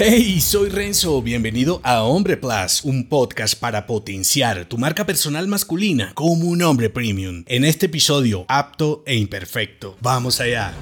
Hey, 0.00 0.40
soy 0.40 0.68
Renzo, 0.68 1.20
bienvenido 1.22 1.80
a 1.82 2.04
Hombre 2.04 2.36
Plus, 2.36 2.84
un 2.84 3.08
podcast 3.08 3.58
para 3.58 3.84
potenciar 3.84 4.66
tu 4.66 4.78
marca 4.78 5.04
personal 5.04 5.48
masculina 5.48 6.12
como 6.14 6.46
un 6.46 6.62
hombre 6.62 6.88
premium. 6.88 7.42
En 7.48 7.64
este 7.64 7.86
episodio, 7.86 8.44
apto 8.46 9.02
e 9.06 9.16
imperfecto. 9.16 9.96
Vamos 10.00 10.40
allá. 10.40 10.72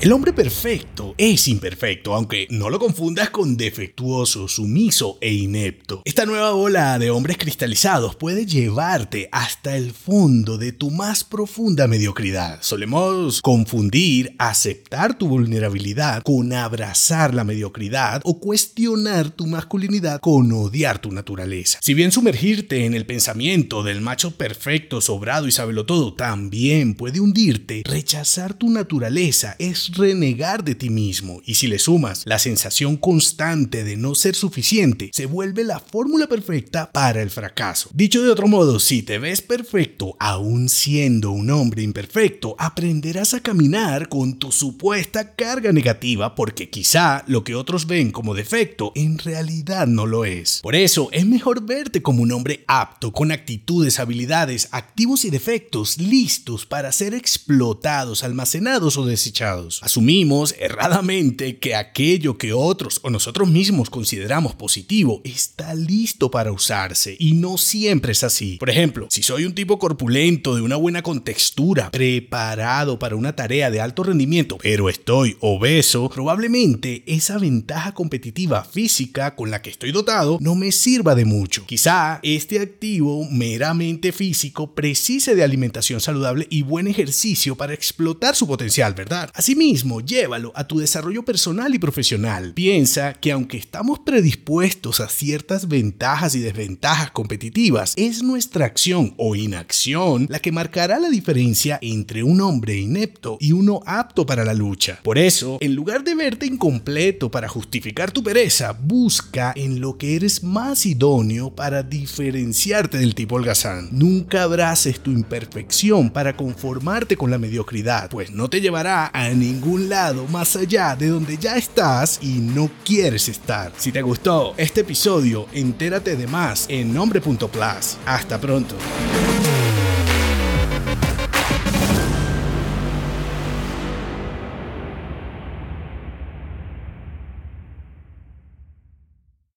El 0.00 0.12
hombre 0.12 0.32
perfecto 0.32 1.14
es 1.16 1.46
imperfecto, 1.48 2.14
aunque 2.14 2.46
no 2.50 2.68
lo 2.68 2.78
confundas 2.78 3.30
con 3.30 3.56
defectuoso, 3.56 4.48
sumiso 4.48 5.18
e 5.20 5.32
inepto. 5.32 6.02
Esta 6.04 6.26
nueva 6.26 6.52
ola 6.52 6.98
de 6.98 7.10
hombres 7.10 7.38
cristalizados 7.38 8.16
puede 8.16 8.44
llevarte 8.44 9.28
hasta 9.32 9.76
el 9.76 9.92
fondo 9.92 10.58
de 10.58 10.72
tu 10.72 10.90
más 10.90 11.22
profunda 11.24 11.86
mediocridad. 11.86 12.58
Solemos 12.60 13.40
confundir 13.40 14.34
aceptar 14.38 15.16
tu 15.16 15.28
vulnerabilidad 15.28 16.22
con 16.22 16.52
abrazar 16.52 17.32
la 17.32 17.44
mediocridad 17.44 18.20
o 18.24 18.40
cuestionar 18.40 19.30
tu 19.30 19.46
masculinidad 19.46 20.20
con 20.20 20.52
odiar 20.52 20.98
tu 20.98 21.12
naturaleza. 21.12 21.78
Si 21.80 21.94
bien 21.94 22.12
sumergirte 22.12 22.84
en 22.84 22.94
el 22.94 23.06
pensamiento 23.06 23.82
del 23.84 24.00
macho 24.00 24.32
perfecto, 24.32 25.00
sobrado 25.00 25.46
y 25.46 25.52
sabelo 25.52 25.86
todo 25.86 26.14
también 26.14 26.94
puede 26.94 27.20
hundirte, 27.20 27.82
rechazar 27.86 28.54
tu 28.54 28.68
naturaleza 28.68 29.56
es 29.58 29.83
renegar 29.94 30.64
de 30.64 30.74
ti 30.74 30.90
mismo 30.90 31.40
y 31.44 31.54
si 31.54 31.66
le 31.66 31.78
sumas 31.78 32.22
la 32.26 32.38
sensación 32.38 32.96
constante 32.96 33.84
de 33.84 33.96
no 33.96 34.14
ser 34.14 34.34
suficiente, 34.34 35.10
se 35.12 35.26
vuelve 35.26 35.64
la 35.64 35.80
fórmula 35.80 36.26
perfecta 36.26 36.90
para 36.92 37.22
el 37.22 37.30
fracaso. 37.30 37.90
Dicho 37.92 38.22
de 38.22 38.30
otro 38.30 38.46
modo, 38.46 38.80
si 38.80 39.02
te 39.02 39.18
ves 39.18 39.42
perfecto 39.42 40.16
aún 40.18 40.68
siendo 40.68 41.30
un 41.30 41.50
hombre 41.50 41.82
imperfecto, 41.82 42.56
aprenderás 42.58 43.34
a 43.34 43.40
caminar 43.40 44.08
con 44.08 44.38
tu 44.38 44.52
supuesta 44.52 45.34
carga 45.34 45.72
negativa 45.72 46.34
porque 46.34 46.70
quizá 46.70 47.24
lo 47.26 47.44
que 47.44 47.54
otros 47.54 47.86
ven 47.86 48.10
como 48.10 48.34
defecto 48.34 48.92
en 48.94 49.18
realidad 49.18 49.86
no 49.86 50.06
lo 50.06 50.24
es. 50.24 50.60
Por 50.62 50.74
eso 50.74 51.08
es 51.12 51.26
mejor 51.26 51.64
verte 51.64 52.02
como 52.02 52.22
un 52.22 52.32
hombre 52.32 52.64
apto, 52.66 53.12
con 53.12 53.32
actitudes, 53.32 53.98
habilidades, 53.98 54.68
activos 54.72 55.24
y 55.24 55.30
defectos 55.30 55.98
listos 55.98 56.66
para 56.66 56.92
ser 56.92 57.14
explotados, 57.14 58.24
almacenados 58.24 58.96
o 58.96 59.06
desechados. 59.06 59.73
Asumimos 59.82 60.54
erradamente 60.58 61.58
que 61.58 61.74
aquello 61.74 62.38
que 62.38 62.52
otros 62.52 63.00
o 63.02 63.10
nosotros 63.10 63.48
mismos 63.48 63.90
consideramos 63.90 64.54
positivo 64.54 65.20
está 65.24 65.74
listo 65.74 66.30
para 66.30 66.52
usarse 66.52 67.16
y 67.18 67.32
no 67.34 67.58
siempre 67.58 68.12
es 68.12 68.24
así. 68.24 68.56
Por 68.58 68.70
ejemplo, 68.70 69.06
si 69.10 69.22
soy 69.22 69.44
un 69.44 69.54
tipo 69.54 69.78
corpulento 69.78 70.54
de 70.54 70.62
una 70.62 70.76
buena 70.76 71.02
contextura, 71.02 71.90
preparado 71.90 72.98
para 72.98 73.16
una 73.16 73.34
tarea 73.34 73.70
de 73.70 73.80
alto 73.80 74.02
rendimiento, 74.02 74.58
pero 74.60 74.88
estoy 74.88 75.36
obeso, 75.40 76.08
probablemente 76.08 77.02
esa 77.06 77.38
ventaja 77.38 77.92
competitiva 77.92 78.64
física 78.64 79.34
con 79.34 79.50
la 79.50 79.62
que 79.62 79.70
estoy 79.70 79.92
dotado 79.92 80.38
no 80.40 80.54
me 80.54 80.72
sirva 80.72 81.14
de 81.14 81.24
mucho. 81.24 81.66
Quizá 81.66 82.20
este 82.22 82.60
activo 82.60 83.28
meramente 83.30 84.12
físico 84.12 84.74
precise 84.74 85.34
de 85.34 85.44
alimentación 85.44 86.00
saludable 86.00 86.46
y 86.50 86.62
buen 86.62 86.86
ejercicio 86.86 87.56
para 87.56 87.74
explotar 87.74 88.34
su 88.36 88.46
potencial, 88.46 88.94
¿verdad? 88.94 89.30
Asimismo, 89.34 89.63
llévalo 89.64 90.52
a 90.54 90.66
tu 90.66 90.78
desarrollo 90.78 91.24
personal 91.24 91.74
y 91.74 91.78
profesional. 91.78 92.52
Piensa 92.54 93.14
que 93.14 93.32
aunque 93.32 93.56
estamos 93.56 93.98
predispuestos 93.98 95.00
a 95.00 95.08
ciertas 95.08 95.68
ventajas 95.68 96.34
y 96.34 96.40
desventajas 96.40 97.10
competitivas, 97.10 97.94
es 97.96 98.22
nuestra 98.22 98.66
acción 98.66 99.14
o 99.16 99.34
inacción 99.34 100.26
la 100.28 100.38
que 100.40 100.52
marcará 100.52 100.98
la 100.98 101.08
diferencia 101.08 101.78
entre 101.80 102.22
un 102.22 102.40
hombre 102.42 102.76
inepto 102.76 103.38
y 103.40 103.52
uno 103.52 103.80
apto 103.86 104.26
para 104.26 104.44
la 104.44 104.52
lucha. 104.52 105.00
Por 105.02 105.16
eso, 105.16 105.56
en 105.60 105.74
lugar 105.74 106.04
de 106.04 106.14
verte 106.14 106.46
incompleto 106.46 107.30
para 107.30 107.48
justificar 107.48 108.10
tu 108.10 108.22
pereza, 108.22 108.72
busca 108.72 109.54
en 109.56 109.80
lo 109.80 109.96
que 109.96 110.16
eres 110.16 110.42
más 110.42 110.84
idóneo 110.84 111.54
para 111.54 111.82
diferenciarte 111.82 112.98
del 112.98 113.14
tipo 113.14 113.36
holgazán. 113.36 113.88
Nunca 113.92 114.42
abraces 114.42 115.00
tu 115.00 115.10
imperfección 115.10 116.10
para 116.10 116.36
conformarte 116.36 117.16
con 117.16 117.30
la 117.30 117.38
mediocridad, 117.38 118.10
pues 118.10 118.30
no 118.30 118.50
te 118.50 118.60
llevará 118.60 119.06
a 119.06 119.30
ningún 119.54 119.88
lado 119.88 120.26
más 120.28 120.56
allá 120.56 120.96
de 120.96 121.08
donde 121.08 121.38
ya 121.38 121.56
estás 121.56 122.18
y 122.22 122.40
no 122.40 122.70
quieres 122.84 123.28
estar. 123.28 123.72
Si 123.76 123.92
te 123.92 124.02
gustó 124.02 124.54
este 124.56 124.80
episodio, 124.80 125.46
entérate 125.52 126.16
de 126.16 126.26
más 126.26 126.66
en 126.68 126.92
nombre.plus. 126.92 127.98
Hasta 128.04 128.40
pronto. 128.40 128.76